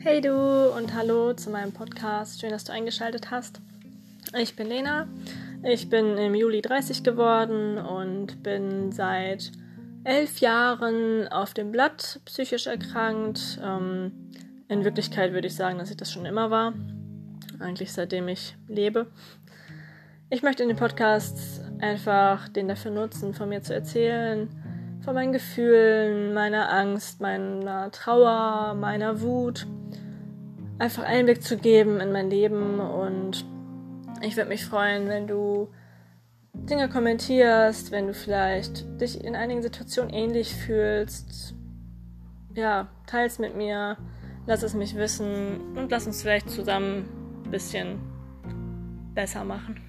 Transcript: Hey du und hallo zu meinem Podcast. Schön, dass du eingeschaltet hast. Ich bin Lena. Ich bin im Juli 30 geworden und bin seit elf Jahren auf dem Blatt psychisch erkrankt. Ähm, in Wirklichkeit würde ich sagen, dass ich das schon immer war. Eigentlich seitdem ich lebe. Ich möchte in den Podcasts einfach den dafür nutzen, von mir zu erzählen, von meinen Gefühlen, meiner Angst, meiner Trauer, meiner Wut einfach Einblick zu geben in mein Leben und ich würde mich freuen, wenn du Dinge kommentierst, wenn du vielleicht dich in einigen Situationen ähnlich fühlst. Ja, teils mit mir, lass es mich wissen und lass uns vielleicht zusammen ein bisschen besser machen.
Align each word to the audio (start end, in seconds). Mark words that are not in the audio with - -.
Hey 0.00 0.20
du 0.20 0.32
und 0.76 0.94
hallo 0.94 1.32
zu 1.32 1.50
meinem 1.50 1.72
Podcast. 1.72 2.40
Schön, 2.40 2.50
dass 2.50 2.62
du 2.62 2.72
eingeschaltet 2.72 3.32
hast. 3.32 3.60
Ich 4.38 4.54
bin 4.54 4.68
Lena. 4.68 5.08
Ich 5.64 5.90
bin 5.90 6.16
im 6.16 6.36
Juli 6.36 6.62
30 6.62 7.02
geworden 7.02 7.78
und 7.78 8.40
bin 8.44 8.92
seit 8.92 9.50
elf 10.04 10.38
Jahren 10.38 11.26
auf 11.26 11.52
dem 11.52 11.72
Blatt 11.72 12.20
psychisch 12.26 12.68
erkrankt. 12.68 13.58
Ähm, 13.60 14.12
in 14.68 14.84
Wirklichkeit 14.84 15.32
würde 15.32 15.48
ich 15.48 15.56
sagen, 15.56 15.78
dass 15.78 15.90
ich 15.90 15.96
das 15.96 16.12
schon 16.12 16.26
immer 16.26 16.48
war. 16.52 16.74
Eigentlich 17.58 17.92
seitdem 17.92 18.28
ich 18.28 18.54
lebe. 18.68 19.08
Ich 20.30 20.44
möchte 20.44 20.62
in 20.62 20.68
den 20.68 20.78
Podcasts 20.78 21.60
einfach 21.80 22.48
den 22.48 22.68
dafür 22.68 22.92
nutzen, 22.92 23.34
von 23.34 23.48
mir 23.48 23.62
zu 23.62 23.74
erzählen, 23.74 24.48
von 25.04 25.14
meinen 25.14 25.32
Gefühlen, 25.32 26.34
meiner 26.34 26.72
Angst, 26.72 27.20
meiner 27.20 27.90
Trauer, 27.90 28.74
meiner 28.74 29.20
Wut 29.20 29.66
einfach 30.78 31.04
Einblick 31.04 31.42
zu 31.42 31.56
geben 31.56 32.00
in 32.00 32.12
mein 32.12 32.30
Leben 32.30 32.80
und 32.80 33.44
ich 34.20 34.36
würde 34.36 34.48
mich 34.48 34.64
freuen, 34.64 35.08
wenn 35.08 35.26
du 35.26 35.68
Dinge 36.54 36.88
kommentierst, 36.88 37.92
wenn 37.92 38.08
du 38.08 38.14
vielleicht 38.14 39.00
dich 39.00 39.22
in 39.22 39.36
einigen 39.36 39.62
Situationen 39.62 40.12
ähnlich 40.12 40.54
fühlst. 40.54 41.54
Ja, 42.54 42.88
teils 43.06 43.38
mit 43.38 43.56
mir, 43.56 43.96
lass 44.46 44.62
es 44.62 44.74
mich 44.74 44.96
wissen 44.96 45.76
und 45.76 45.90
lass 45.90 46.06
uns 46.06 46.22
vielleicht 46.22 46.50
zusammen 46.50 47.08
ein 47.44 47.50
bisschen 47.50 48.00
besser 49.14 49.44
machen. 49.44 49.80